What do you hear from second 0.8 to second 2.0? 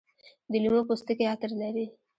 پوستکي عطر لري.